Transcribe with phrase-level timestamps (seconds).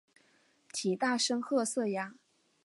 [0.73, 2.15] 体大深褐色鸭。